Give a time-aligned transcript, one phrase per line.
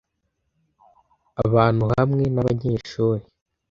[1.45, 3.23] abantu hamwe nabanyeshuri